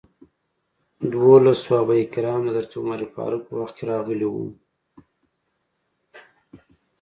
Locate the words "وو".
4.29-4.47